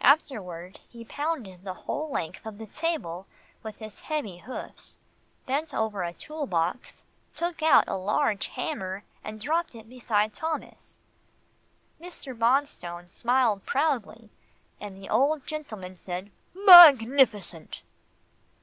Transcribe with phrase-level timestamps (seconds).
[0.00, 3.26] Afterward, he pounded the whole length of the stable
[3.62, 4.96] with his heavy hoofs,
[5.44, 7.04] bent over a tool box,
[7.36, 10.98] took out a large hammer, and dropped it beside Thomas.
[12.00, 12.32] Mr.
[12.34, 14.30] Bonstone smiled proudly,
[14.80, 17.82] and the old gentleman said, "Magnificent!"